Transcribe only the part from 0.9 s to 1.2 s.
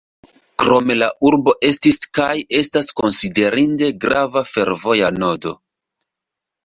la